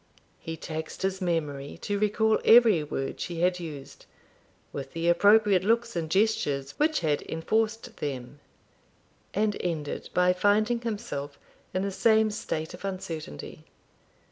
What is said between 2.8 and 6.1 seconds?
word she had used, with the appropriate looks and